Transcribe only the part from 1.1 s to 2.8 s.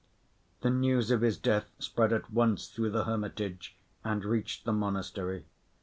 of his death spread at once